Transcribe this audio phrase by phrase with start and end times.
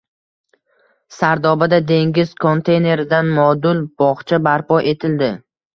[1.17, 5.37] Sardobada dengiz konteyneridan modul bog‘cha barpo etildi